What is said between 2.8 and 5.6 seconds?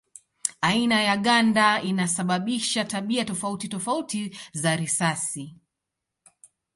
tabia tofauti tofauti za risasi.